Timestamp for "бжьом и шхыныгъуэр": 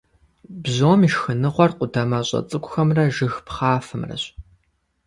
0.61-1.71